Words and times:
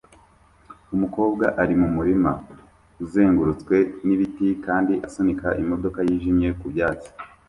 Umukobwa 0.95 1.45
ari 1.61 1.73
mu 1.81 1.87
murima 1.95 2.31
uzengurutswe 3.03 3.75
n'ibiti 4.05 4.47
kandi 4.65 4.93
asunika 5.07 5.47
imodoka 5.61 5.99
yijimye 6.07 6.49
ku 6.59 6.65
byatsi 6.73 7.09